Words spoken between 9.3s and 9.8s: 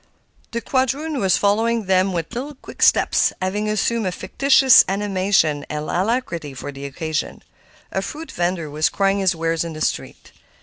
wares in